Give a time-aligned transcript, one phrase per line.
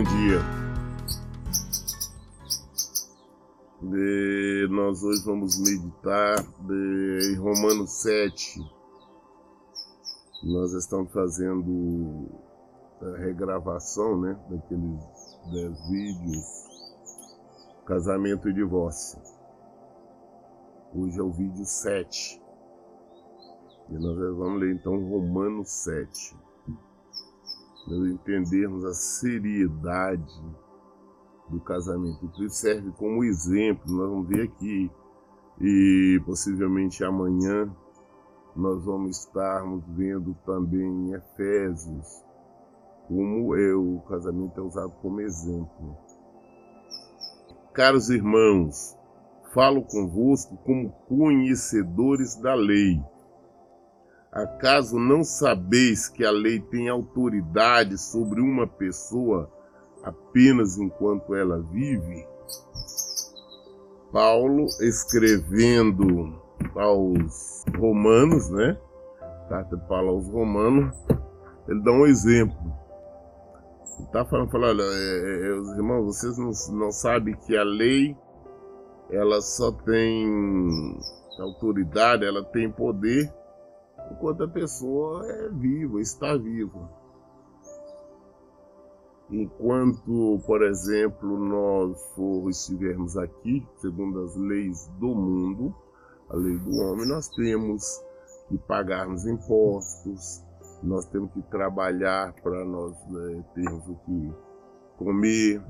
[0.00, 0.38] Bom dia.
[3.82, 8.60] De, nós hoje vamos meditar em Romanos 7.
[10.42, 12.30] Nós estamos fazendo
[13.02, 16.46] a regravação né, daqueles 10 vídeos
[17.84, 19.20] Casamento e Divórcio.
[20.94, 22.40] Hoje é o vídeo 7.
[23.90, 26.49] E nós vamos ler então Romanos 7
[27.86, 30.40] nós entendermos a seriedade
[31.48, 32.30] do casamento.
[32.44, 34.90] Isso serve como exemplo, nós vamos ver aqui,
[35.60, 37.70] e possivelmente amanhã
[38.54, 42.24] nós vamos estarmos vendo também em Efésios
[43.06, 45.96] como é, o casamento é usado como exemplo.
[47.72, 48.96] Caros irmãos,
[49.52, 53.02] falo convosco como conhecedores da lei
[54.32, 59.50] Acaso não sabeis que a lei tem autoridade sobre uma pessoa
[60.04, 62.24] apenas enquanto ela vive?
[64.12, 66.40] Paulo escrevendo
[66.76, 68.78] aos romanos, né?
[69.48, 70.96] Carta de Paulo aos romanos,
[71.66, 72.56] ele dá um exemplo.
[73.98, 77.64] Ele está falando, falando olha, é, é, os irmãos, vocês não, não sabem que a
[77.64, 78.16] lei
[79.10, 80.96] ela só tem
[81.40, 83.32] autoridade, ela tem poder
[84.10, 86.90] enquanto a pessoa é viva, está viva.
[89.30, 95.74] Enquanto, por exemplo, nós for, estivermos aqui, segundo as leis do mundo,
[96.28, 98.02] a lei do homem, nós temos
[98.48, 100.44] que pagarmos impostos,
[100.82, 104.34] nós temos que trabalhar para nós né, termos o que
[104.96, 105.62] comer,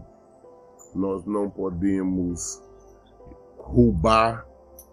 [0.95, 2.63] nós não podemos
[3.59, 4.47] roubar,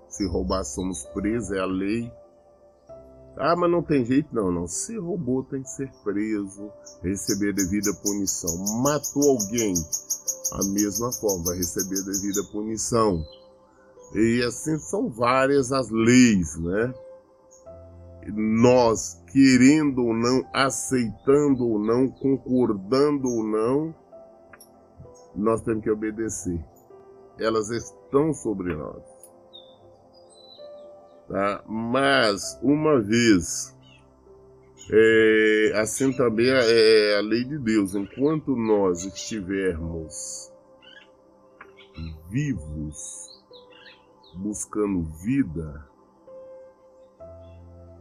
[0.09, 2.11] se roubar somos presos, é a lei.
[3.39, 4.67] Ah, mas não tem jeito, não, não.
[4.67, 6.71] Se roubou, tem que ser preso,
[7.03, 8.81] receber devida punição.
[8.81, 9.73] Matou alguém,
[10.53, 13.23] a mesma forma, vai receber devida punição.
[14.15, 16.93] E assim são várias as leis, né?
[18.33, 23.95] Nós, querendo ou não, aceitando ou não, concordando ou não,
[25.35, 26.59] nós temos que obedecer.
[27.39, 29.16] Elas estão sobre nós.
[31.27, 31.63] Tá?
[31.67, 33.75] Mas, uma vez,
[34.89, 40.51] é, assim também é, é a lei de Deus, enquanto nós estivermos
[42.29, 43.43] vivos,
[44.35, 45.85] buscando vida,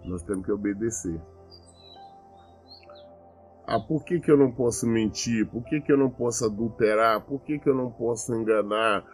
[0.04, 1.20] nós temos que obedecer.
[3.66, 5.44] Ah, por que, que eu não posso mentir?
[5.46, 7.20] Por que, que eu não posso adulterar?
[7.22, 9.04] Por que, que eu não posso enganar?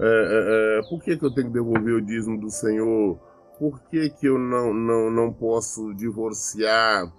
[0.00, 3.27] É, é, é por que, que eu tenho que devolver o dízimo do Senhor?
[3.58, 7.12] Por que, que eu não, não, não posso divorciar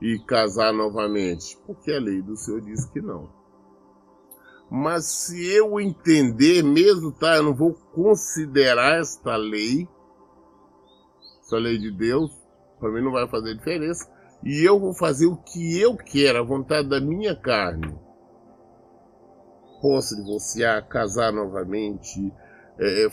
[0.00, 1.58] e casar novamente?
[1.66, 3.28] Porque a lei do Senhor diz que não.
[4.70, 7.36] Mas se eu entender mesmo, tá?
[7.36, 9.86] Eu não vou considerar esta lei,
[11.40, 12.32] essa lei de Deus,
[12.80, 14.10] para mim não vai fazer diferença.
[14.42, 17.94] E eu vou fazer o que eu quero, a vontade da minha carne.
[19.80, 22.32] Posso divorciar, casar novamente,
[22.78, 23.10] é, é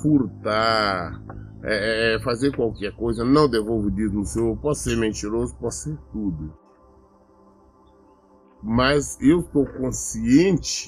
[0.00, 1.22] furtar,
[1.62, 5.98] é, é, fazer qualquer coisa, não devolvo o dízimo Senhor, posso ser mentiroso, posso ser
[6.12, 6.52] tudo.
[8.62, 10.86] Mas eu estou consciente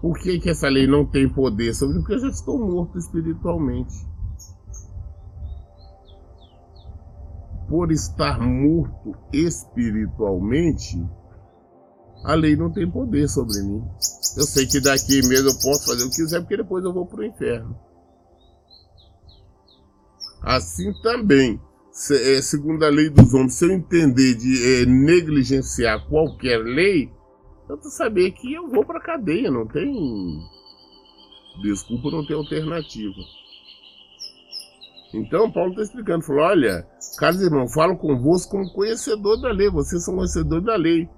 [0.00, 3.94] por que, que essa lei não tem poder sobre porque eu já estou morto espiritualmente.
[7.68, 11.02] Por estar morto espiritualmente,
[12.24, 13.82] a lei não tem poder sobre mim.
[14.36, 17.06] Eu sei que daqui mesmo eu posso fazer o que quiser, porque depois eu vou
[17.06, 17.76] para o inferno.
[20.42, 21.60] Assim também,
[22.10, 27.12] é, segundo a lei dos homens, se eu entender de é, negligenciar qualquer lei,
[27.68, 29.92] eu tô saber que eu vou para cadeia, não tem
[31.62, 33.20] desculpa, não tem alternativa.
[35.14, 36.88] Então Paulo está explicando, falou, olha,
[37.18, 41.08] caros irmãos, falo convosco como conhecedor da lei, vocês são conhecedores da lei.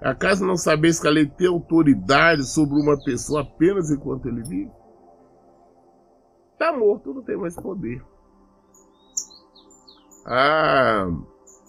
[0.00, 4.70] Acaso não sabeis que a lei tem autoridade sobre uma pessoa apenas enquanto ele vive?
[6.52, 8.02] Está morto, não tem mais poder.
[10.30, 11.10] Ah,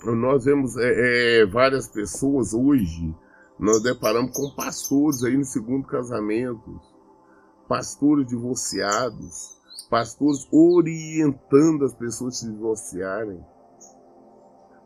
[0.04, 3.16] nós vemos é, é, várias pessoas hoje,
[3.58, 6.78] nós deparamos com pastores aí no segundo casamento,
[7.70, 9.58] pastores divorciados,
[9.90, 13.42] pastores orientando as pessoas a se divorciarem,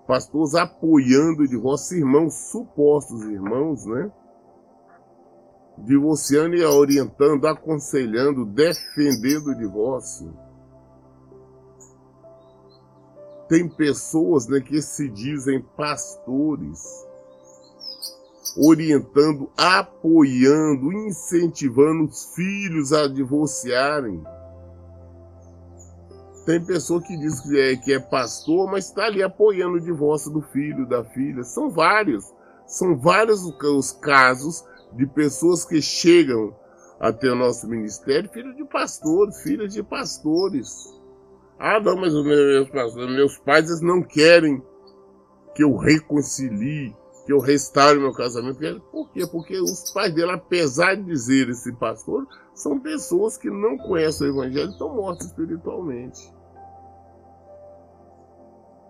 [0.05, 4.11] pastores apoiando o divórcio, irmãos, supostos irmãos, né?
[5.79, 10.31] Divorciando e orientando, aconselhando, defendendo o divórcio.
[13.53, 17.05] Tem pessoas né, que se dizem pastores
[18.57, 24.23] orientando, apoiando, incentivando os filhos a divorciarem.
[26.47, 30.31] Tem pessoa que diz que é, que é pastor, mas está ali apoiando o divórcio
[30.31, 31.44] do filho, da filha.
[31.44, 32.25] São vários.
[32.65, 36.55] São vários os casos de pessoas que chegam
[37.00, 41.02] até o nosso ministério, filhos de pastores, filhas de pastores.
[41.65, 44.62] Ah, não, mas meus, meus pais eles não querem
[45.56, 46.94] que eu reconcilie,
[47.25, 48.60] que eu restaure meu casamento.
[48.92, 49.25] Por quê?
[49.25, 54.31] Porque os pais dele, apesar de dizer esse pastor, são pessoas que não conhecem o
[54.31, 56.19] evangelho e estão mortas espiritualmente.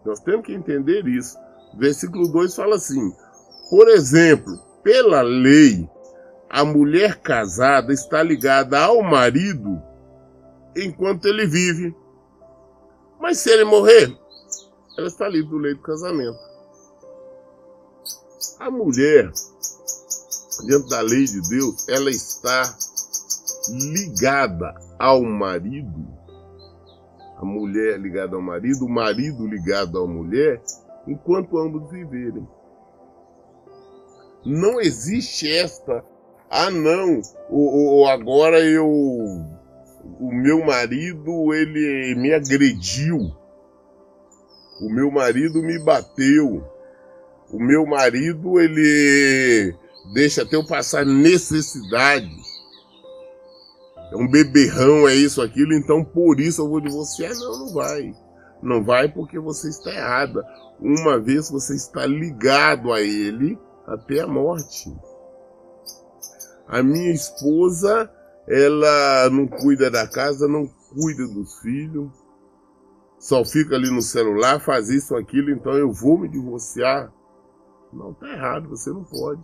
[0.03, 1.37] Nós temos que entender isso.
[1.77, 3.13] Versículo 2 fala assim:
[3.69, 5.87] Por exemplo, pela lei,
[6.49, 9.79] a mulher casada está ligada ao marido
[10.75, 11.95] enquanto ele vive.
[13.23, 14.13] Mas se ele morrer,
[14.97, 16.37] ela está livre do leito do casamento.
[18.59, 19.31] A mulher,
[20.65, 22.75] diante da lei de Deus, ela está
[23.69, 26.05] ligada ao marido.
[27.37, 30.61] A mulher ligada ao marido, o marido ligado à mulher,
[31.07, 32.45] enquanto ambos viverem.
[34.43, 36.03] Não existe esta,
[36.49, 38.85] ah não, o, agora eu,
[40.19, 43.33] o meu marido ele me agrediu,
[44.81, 46.63] o meu marido me bateu,
[47.53, 49.75] o meu marido, ele
[50.11, 52.35] deixa até eu passar necessidade.
[54.11, 57.31] É um beberrão, é isso, aquilo, então por isso eu vou divorciar.
[57.35, 58.15] Não, não vai.
[58.61, 60.43] Não vai porque você está errada.
[60.79, 63.55] Uma vez você está ligado a ele
[63.85, 64.91] até a morte.
[66.67, 68.09] A minha esposa,
[68.47, 72.11] ela não cuida da casa, não cuida dos filhos,
[73.19, 77.11] só fica ali no celular, faz isso, aquilo, então eu vou me divorciar.
[77.93, 79.43] Não, tá errado, você não pode.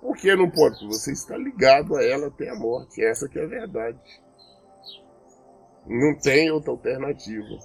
[0.00, 0.78] Por que não pode?
[0.78, 3.04] Porque você está ligado a ela até a morte.
[3.04, 4.00] Essa que é a verdade.
[5.86, 7.58] Não tem outra alternativa.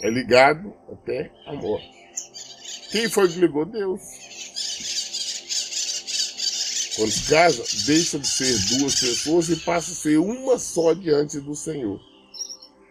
[0.00, 1.90] É ligado até a morte.
[2.92, 3.64] Quem foi que ligou?
[3.64, 4.25] Deus.
[6.96, 11.38] Quando se casa, deixa de ser duas pessoas e passa a ser uma só diante
[11.38, 12.00] do Senhor.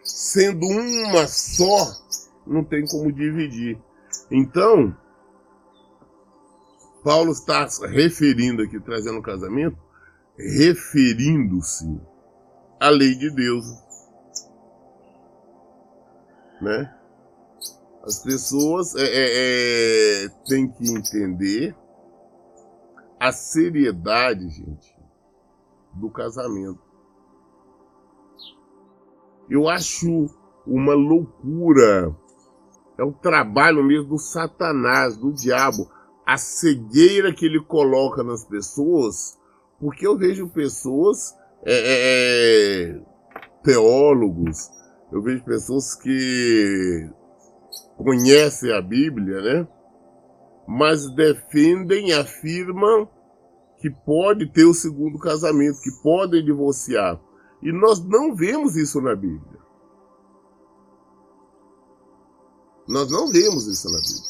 [0.03, 1.91] Sendo uma só,
[2.45, 3.79] não tem como dividir.
[4.29, 4.95] Então,
[7.03, 9.77] Paulo está referindo aqui, trazendo o casamento,
[10.37, 11.99] referindo-se
[12.79, 13.65] à lei de Deus.
[16.61, 16.95] Né?
[18.03, 21.75] As pessoas é, é, é, têm que entender
[23.27, 24.95] a seriedade, gente,
[25.93, 26.79] do casamento.
[29.49, 30.27] Eu acho
[30.65, 32.15] uma loucura
[32.97, 35.89] é o trabalho mesmo do Satanás, do diabo,
[36.25, 39.37] a cegueira que ele coloca nas pessoas,
[39.79, 41.35] porque eu vejo pessoas,
[41.65, 43.01] é, é, é,
[43.63, 44.69] teólogos,
[45.11, 47.09] eu vejo pessoas que
[47.97, 49.67] conhecem a Bíblia, né?
[50.67, 53.09] Mas defendem, afirmam
[53.85, 57.21] que pode ter o segundo casamento, que podem divorciar.
[57.61, 59.59] E nós não vemos isso na Bíblia.
[62.87, 64.23] Nós não vemos isso na Bíblia.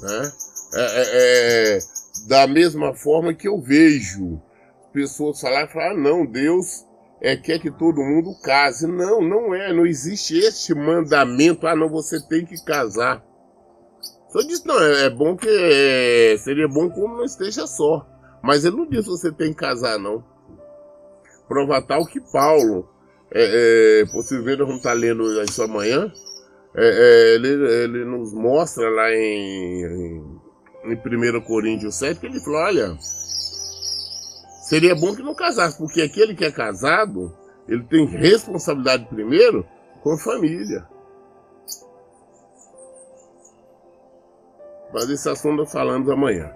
[0.00, 0.32] Né?
[0.72, 1.78] É, é, é,
[2.26, 4.40] da mesma forma que eu vejo
[4.90, 6.86] pessoas falar, falar ah, não, Deus
[7.20, 8.86] é, quer que todo mundo case.
[8.86, 13.22] Não, não é, não existe este mandamento, ah não, você tem que casar.
[14.34, 18.04] Só disse, não, é, é bom que é, seria bom como não esteja só.
[18.42, 20.24] Mas ele não disse você tem que casar, não.
[21.46, 22.88] Prova tal que Paulo,
[23.30, 26.12] é, é, possivelmente vamos estar lendo isso amanhã,
[26.74, 29.84] é, é, ele, ele nos mostra lá em,
[30.84, 32.96] em, em 1 Coríntios 7 que ele falou, olha,
[34.64, 37.32] seria bom que não casasse, porque aquele que é casado,
[37.68, 39.64] ele tem responsabilidade primeiro
[40.02, 40.92] com a família.
[44.94, 46.52] Mas esse assunto falamos amanhã.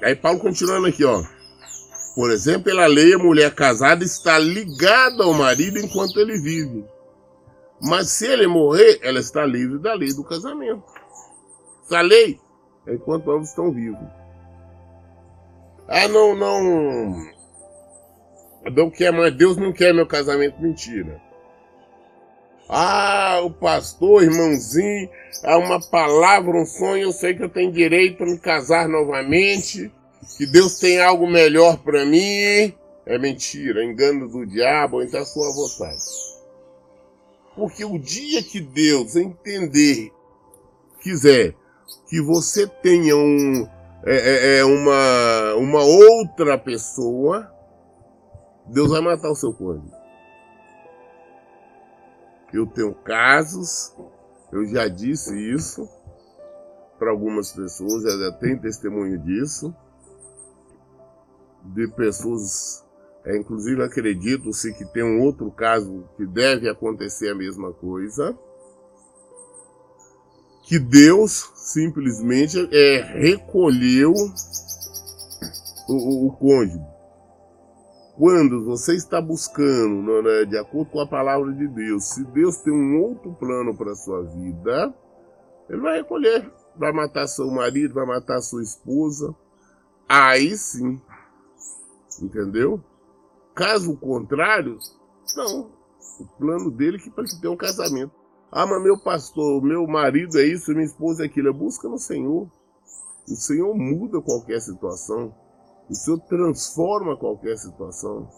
[0.00, 1.20] Aí Paulo continuando aqui, ó.
[2.14, 6.84] Por exemplo, pela lei, a mulher casada está ligada ao marido enquanto ele vive.
[7.82, 10.84] Mas se ele morrer, ela está livre da lei do casamento.
[11.84, 12.38] Essa lei
[12.86, 13.98] é enquanto ambos estão vivos.
[15.88, 17.26] Ah, não, não.
[18.72, 20.62] Não quer Deus não quer meu casamento.
[20.62, 21.20] Mentira.
[22.68, 25.08] Ah, o pastor, irmãozinho,
[25.44, 29.92] há uma palavra, um sonho, eu sei que eu tenho direito a me casar novamente
[30.36, 32.74] que Deus tem algo melhor para mim,
[33.06, 36.02] é mentira, engano do diabo, então a sua vontade.
[37.54, 40.12] Porque o dia que Deus entender,
[41.00, 41.54] quiser,
[42.08, 43.66] que você tenha um,
[44.04, 47.50] é, é, é uma, uma outra pessoa,
[48.66, 50.05] Deus vai matar o seu cônjuge.
[52.56, 53.94] Eu tenho casos,
[54.50, 55.86] eu já disse isso
[56.98, 59.76] para algumas pessoas, já tenho testemunho disso,
[61.62, 62.82] de pessoas,
[63.26, 68.34] é, inclusive acredito-se que tem um outro caso que deve acontecer a mesma coisa,
[70.62, 74.14] que Deus simplesmente é, recolheu
[75.86, 76.95] o, o, o cônjuge.
[78.16, 82.72] Quando você está buscando, né, de acordo com a palavra de Deus, se Deus tem
[82.72, 84.94] um outro plano para sua vida,
[85.68, 86.50] Ele vai recolher.
[86.78, 89.34] Vai matar seu marido, vai matar sua esposa.
[90.08, 91.00] Aí sim.
[92.22, 92.82] Entendeu?
[93.54, 94.78] Caso contrário,
[95.36, 95.70] não.
[96.18, 98.12] O plano dele é que para que tenha um casamento.
[98.50, 101.52] Ah, mas meu pastor, meu marido é isso, minha esposa é aquilo.
[101.52, 102.50] Busca no Senhor.
[103.28, 105.34] O Senhor muda qualquer situação.
[105.88, 108.28] O Senhor transforma qualquer situação.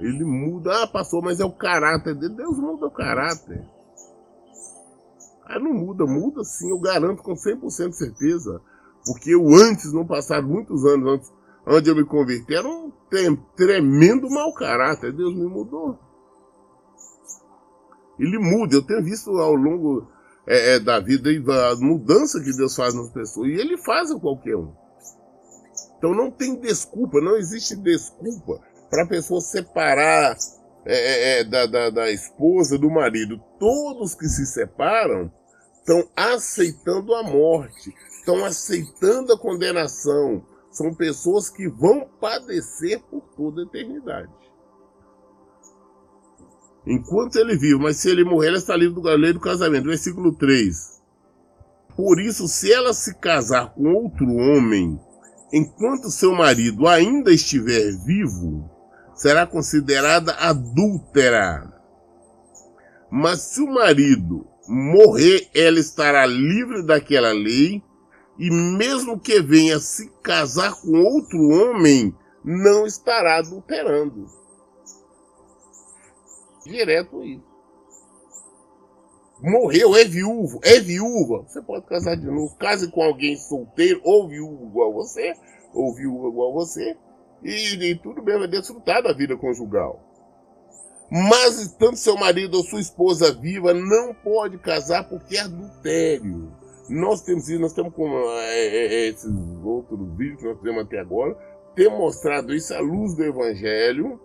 [0.00, 0.82] Ele muda.
[0.82, 2.34] Ah, pastor, mas é o caráter dele.
[2.34, 3.64] Deus muda o caráter.
[5.44, 8.60] Ah, não muda, muda sim, eu garanto com 100% de certeza.
[9.04, 11.32] Porque eu antes, não passaram muitos anos antes,
[11.66, 12.92] onde eu me converti, era um
[13.56, 15.12] tremendo mau caráter.
[15.12, 15.98] Deus me mudou.
[18.18, 18.76] Ele muda.
[18.76, 20.08] Eu tenho visto ao longo
[20.46, 21.30] é, é, da vida
[21.70, 23.48] a mudança que Deus faz nas pessoas.
[23.48, 24.72] E ele faz a qualquer um.
[25.98, 30.36] Então não tem desculpa, não existe desculpa para a pessoa separar
[30.84, 33.40] é, é, é, da, da, da esposa, do marido.
[33.58, 35.32] Todos que se separam
[35.78, 40.44] estão aceitando a morte, estão aceitando a condenação.
[40.72, 44.42] São pessoas que vão padecer por toda a eternidade
[46.86, 49.84] enquanto ele vive, mas se ele morrer, ela está livre do lei do casamento.
[49.86, 51.02] Versículo 3.
[51.96, 54.98] Por isso, se ela se casar com outro homem,
[55.52, 58.70] enquanto seu marido ainda estiver vivo,
[59.14, 61.70] será considerada adúltera.
[63.10, 67.82] Mas se o marido morrer, ela estará livre daquela lei,
[68.38, 74.26] e mesmo que venha se casar com outro homem, não estará adulterando.
[76.64, 77.52] Direto isso.
[79.42, 81.42] Morreu, é viúvo, é viúva.
[81.48, 82.56] Você pode casar de novo.
[82.56, 85.32] Case com alguém solteiro, ou viúvo igual você,
[85.74, 86.96] ou viúva igual você.
[87.42, 90.00] E, e tudo bem, vai desfrutar da vida conjugal.
[91.10, 96.52] Mas estando seu marido ou sua esposa viva, não pode casar porque é adultério.
[96.88, 99.30] Nós temos isso, nós temos como é, é, é, esses
[99.64, 101.34] outros vídeos que nós temos até agora,
[101.74, 104.20] ter mostrado isso à luz do Evangelho,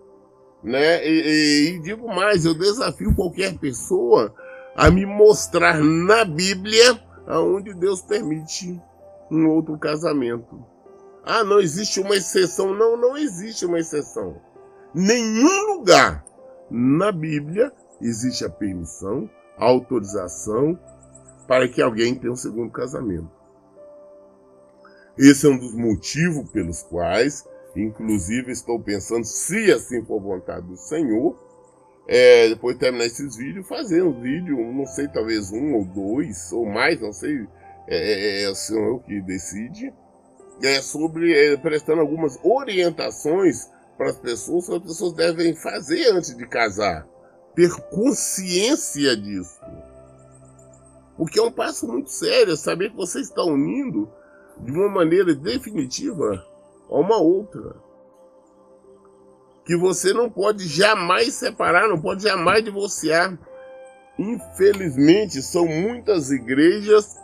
[0.62, 1.06] né?
[1.06, 4.34] E, e, e digo mais, eu desafio qualquer pessoa
[4.76, 8.80] a me mostrar na Bíblia aonde Deus permite
[9.30, 10.64] um outro casamento.
[11.24, 12.74] Ah, não existe uma exceção.
[12.74, 14.40] Não, não existe uma exceção.
[14.94, 16.24] Nenhum lugar
[16.70, 20.78] na Bíblia existe a permissão, a autorização
[21.46, 23.30] para que alguém tenha um segundo casamento.
[25.18, 30.76] Esse é um dos motivos pelos quais Inclusive, estou pensando, se assim for vontade do
[30.76, 31.36] Senhor,
[32.08, 36.50] é, depois de terminar esses vídeos, fazer um vídeo, não sei, talvez um ou dois,
[36.52, 37.46] ou mais, não sei,
[37.86, 39.92] é, é, é o Senhor que decide,
[40.62, 46.34] é, sobre é, prestando algumas orientações para as pessoas que as pessoas devem fazer antes
[46.36, 47.06] de casar.
[47.54, 49.60] Ter consciência disso.
[51.16, 54.08] Porque é um passo muito sério, saber que você está unindo
[54.60, 56.44] de uma maneira definitiva
[56.88, 57.76] a uma outra.
[59.64, 63.38] Que você não pode jamais separar, não pode jamais divorciar.
[64.18, 67.18] Infelizmente, são muitas igrejas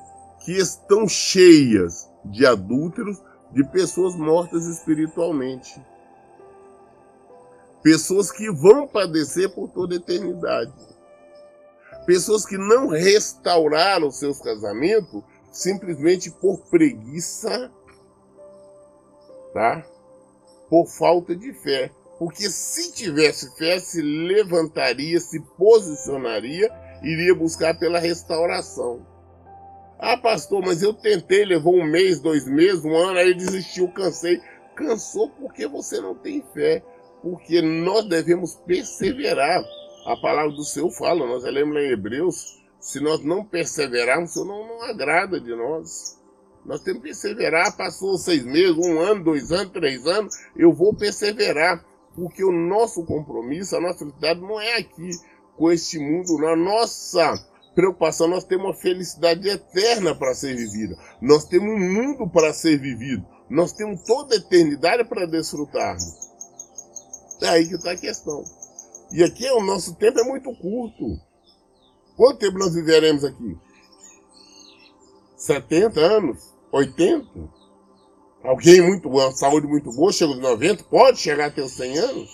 [0.44, 5.80] que estão cheias de adúlteros, de pessoas mortas espiritualmente.
[7.83, 10.73] Pessoas que vão padecer por toda eternidade.
[12.06, 17.71] Pessoas que não restauraram seus casamentos simplesmente por preguiça
[19.54, 19.87] tá?
[20.68, 21.90] Por falta de fé.
[22.18, 26.70] Porque se tivesse fé, se levantaria, se posicionaria,
[27.02, 29.06] iria buscar pela restauração.
[29.99, 34.40] Ah, pastor, mas eu tentei, levou um mês, dois meses, um ano, aí desistiu, cansei.
[34.75, 36.84] Cansou porque você não tem fé.
[37.23, 39.64] Porque nós devemos perseverar.
[40.04, 44.46] A palavra do Senhor fala, nós lemos em Hebreus, se nós não perseverarmos, o Senhor
[44.46, 46.18] não, não agrada de nós.
[46.64, 47.76] Nós temos que perseverar.
[47.76, 50.35] Passou seis meses, um ano, dois anos, três anos.
[50.56, 51.85] Eu vou perseverar.
[52.14, 55.11] Porque o nosso compromisso, a nossa felicidade não é aqui
[55.56, 56.47] com este mundo.
[56.47, 57.35] A nossa
[57.75, 60.97] preocupação, nós temos uma felicidade eterna para ser vivida.
[61.21, 63.26] Nós temos um mundo para ser vivido.
[63.50, 66.25] Nós temos toda a eternidade para desfrutarmos.
[67.42, 68.44] É aí que está a questão.
[69.12, 71.18] E aqui o nosso tempo é muito curto.
[72.16, 73.59] Quanto tempo nós viveremos aqui?
[75.37, 76.53] 70 anos?
[76.75, 77.26] 80?
[78.43, 82.31] Alguém muito boa, saúde muito boa, chega aos 90, pode chegar até os 100 anos?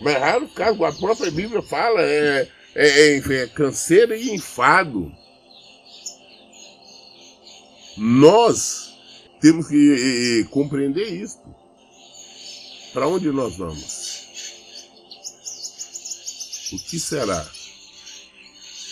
[0.00, 5.12] Mas é raro caso, a própria Bíblia fala, é, é, é, é canseira e enfado.
[7.96, 8.94] Nós
[9.40, 11.38] temos que compreender isso.
[12.92, 14.28] Para onde nós vamos?
[16.72, 17.44] O que será?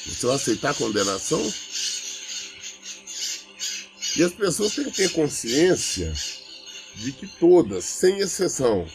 [0.07, 1.41] Você vai aceitar a condenação?
[4.17, 6.11] E as pessoas têm que ter consciência
[6.95, 8.89] de que todas, sem exceção,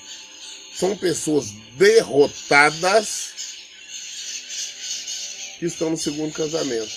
[0.75, 3.33] são pessoas derrotadas
[5.59, 6.91] que estão no segundo casamento.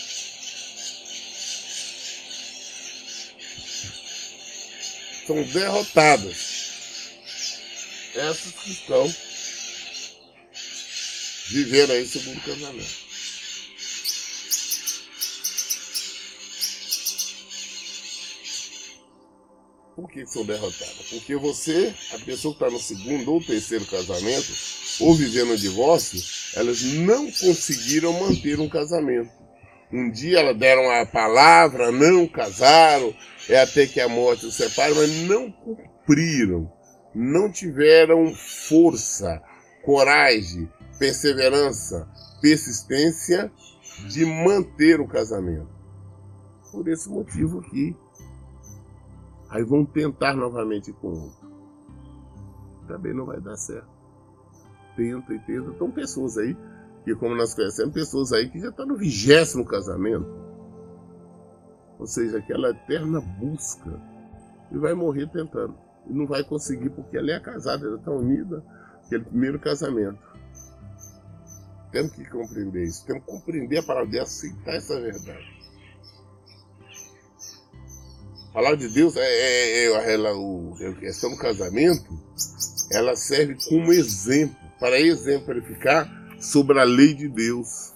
[5.26, 6.54] São derrotadas.
[8.14, 9.14] Essas que estão
[11.50, 13.03] vivendo aí segundo casamento.
[19.94, 21.06] Por que são derrotadas?
[21.10, 24.52] Porque você, a pessoa que está no segundo ou terceiro casamento,
[25.00, 26.20] ou vivendo divórcio,
[26.56, 29.30] elas não conseguiram manter um casamento.
[29.92, 33.14] Um dia elas deram a palavra, não casaram,
[33.48, 36.72] é até que a morte os separe, mas não cumpriram,
[37.14, 39.40] não tiveram força,
[39.84, 42.08] coragem, perseverança,
[42.40, 43.52] persistência
[44.08, 45.68] de manter o casamento.
[46.72, 47.94] Por esse motivo aqui.
[49.54, 51.48] Aí vão tentar novamente com outro.
[52.86, 53.94] Também não vai dar certo
[54.96, 55.70] tenta e tenta.
[55.70, 56.56] Estão pessoas aí,
[57.04, 60.26] que como nós conhecemos, pessoas aí que já estão tá no vigésimo casamento.
[61.98, 64.00] Ou seja, aquela eterna busca.
[64.70, 65.76] E vai morrer tentando.
[66.06, 68.64] E não vai conseguir, porque ela é casada, ela está unida,
[69.04, 70.18] aquele primeiro casamento.
[71.92, 73.06] Temos que compreender isso.
[73.06, 75.53] Temos que compreender a palavra de aceitar essa verdade.
[78.54, 82.08] Palavra de Deus é, é, é, é o, a questão do casamento,
[82.88, 86.08] ela serve como exemplo para exemplificar
[86.40, 87.92] sobre a lei de Deus.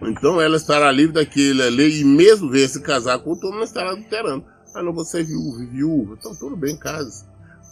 [0.00, 3.90] Então ela estará livre daquela lei e mesmo ver se casar com outro, não estará
[3.90, 4.46] adulterando.
[4.74, 6.16] Ah, não, você é viúva, viúva.
[6.18, 7.24] Então tudo bem, case.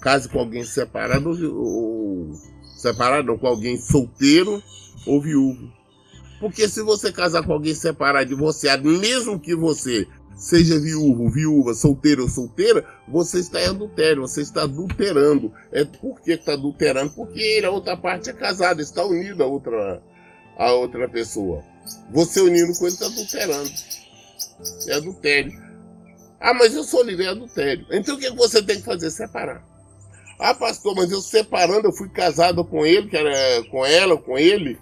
[0.03, 2.33] Case com alguém separado ou, ou
[2.77, 4.63] separado, com alguém solteiro
[5.07, 5.80] ou viúvo.
[6.41, 12.23] Porque se você casar com alguém separado, divorciado, mesmo que você seja viúvo, viúva, solteiro
[12.23, 15.53] ou solteira, você está em adultério, você está adulterando.
[15.71, 17.11] É por que está adulterando?
[17.11, 20.03] Porque ele, a outra parte é casada, está unido a outra,
[20.57, 21.63] a outra pessoa.
[22.11, 23.71] Você unindo com ele está adulterando.
[24.89, 25.71] É adultério.
[26.41, 27.87] Ah, mas eu sou livre, é adultério.
[27.91, 29.11] Então o que você tem que fazer?
[29.11, 29.63] Separar.
[30.39, 34.39] Ah, pastor, mas eu separando, eu fui casado com ele, que era com ela, com
[34.39, 34.79] ele,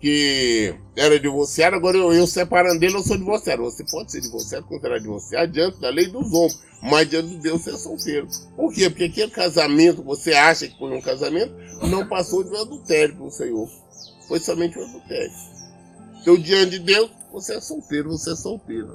[0.00, 3.62] que era divorciado, agora eu, eu separando dele, eu sou divorciado.
[3.62, 7.62] Você pode ser divorciado, considerado divorciado diante da lei dos homens, mas diante de Deus
[7.62, 8.26] você é solteiro.
[8.56, 8.88] Por quê?
[8.88, 11.52] Porque aquele casamento, você acha que foi um casamento,
[11.86, 13.68] não passou de um adultério para o Senhor.
[14.26, 15.32] Foi somente um adultério.
[16.22, 18.88] Então, diante de Deus, você é solteiro, você é solteira.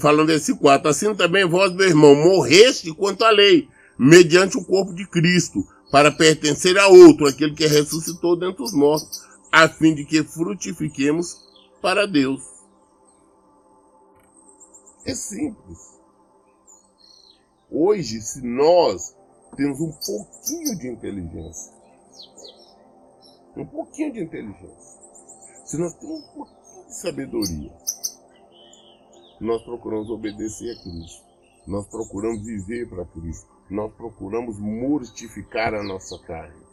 [0.00, 4.92] Falando desse quatro, assim também vós, meu irmão, morreste quanto à lei, mediante o corpo
[4.92, 10.04] de Cristo, para pertencer a outro, aquele que ressuscitou dentre os mortos a fim de
[10.04, 11.42] que frutifiquemos
[11.80, 12.42] para Deus.
[15.04, 15.98] É simples.
[17.70, 19.16] Hoje, se nós
[19.56, 21.72] temos um pouquinho de inteligência,
[23.56, 25.00] um pouquinho de inteligência,
[25.64, 27.72] se nós temos um pouquinho de sabedoria,
[29.40, 31.24] nós procuramos obedecer a Cristo,
[31.66, 36.67] nós procuramos viver para Cristo, nós procuramos mortificar a nossa carne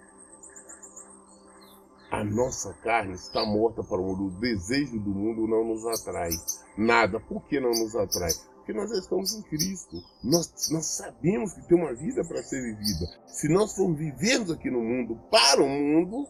[2.15, 4.27] a nossa carne está morta para o mundo.
[4.27, 6.31] O desejo do mundo não nos atrai.
[6.77, 7.19] Nada.
[7.19, 8.31] Por que não nos atrai?
[8.55, 10.01] Porque nós estamos em Cristo.
[10.23, 13.05] Nós, nós sabemos que tem uma vida para ser vivida.
[13.27, 16.25] Se nós formos vivermos aqui no mundo, para o mundo,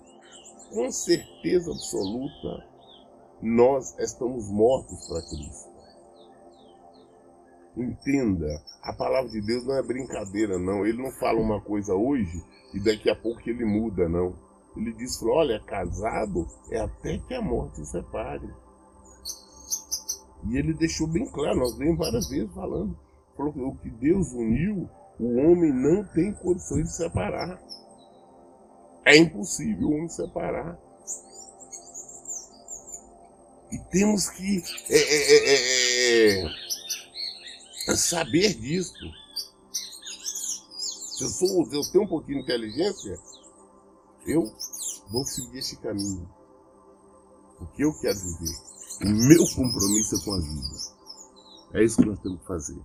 [0.73, 2.67] com certeza absoluta,
[3.41, 5.75] nós estamos mortos para Cristo.
[7.77, 10.85] Entenda, a palavra de Deus não é brincadeira, não.
[10.85, 12.43] Ele não fala uma coisa hoje
[12.73, 14.44] e daqui a pouco ele muda, não.
[14.75, 18.49] Ele disse, olha, casado é até que a morte se separe.
[20.47, 22.97] E ele deixou bem claro, nós vemos várias vezes falando.
[23.35, 27.59] Falou que o que Deus uniu, o homem não tem condições de separar.
[29.05, 30.77] É impossível um separar.
[33.71, 36.45] E temos que é, é, é,
[37.87, 38.93] é, saber disso.
[41.17, 43.19] Se eu, sou, eu tenho um pouquinho de inteligência,
[44.25, 44.51] eu
[45.09, 46.27] vou seguir esse caminho.
[47.57, 48.55] Porque eu quero viver.
[49.03, 50.95] O meu compromisso é com a vida.
[51.73, 52.79] É isso que nós temos que fazer.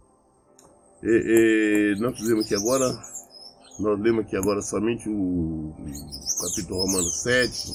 [1.03, 2.87] E, e, nós fizemos aqui agora,
[3.79, 5.74] nós lemos aqui agora somente o, o
[6.42, 7.72] capítulo Romano 7,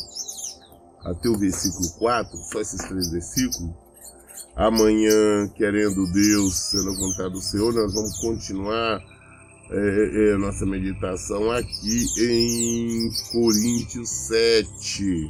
[1.06, 3.72] até o versículo 4, só esses três versículos.
[4.56, 9.02] Amanhã, querendo Deus, sendo a vontade do Senhor, nós vamos continuar
[9.72, 15.30] é, é, nossa meditação aqui em Coríntios 7,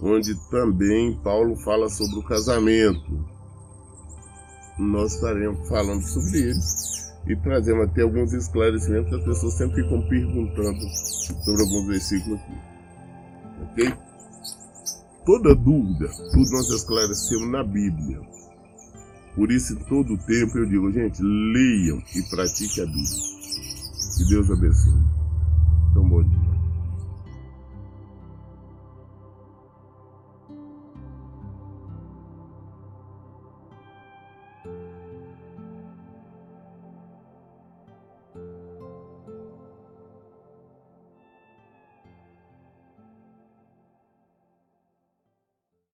[0.00, 3.24] onde também Paulo fala sobre o casamento.
[4.78, 6.60] Nós estaremos falando sobre ele
[7.28, 10.80] e trazendo até alguns esclarecimentos que as pessoas sempre ficam perguntando
[11.36, 12.54] sobre alguns versículos aqui.
[13.62, 14.06] Ok?
[15.26, 18.20] toda dúvida, tudo nós esclarecemos na Bíblia.
[19.36, 23.06] Por isso, todo tempo eu digo, gente, leiam e pratiquem a Bíblia.
[24.16, 25.15] Que Deus abençoe.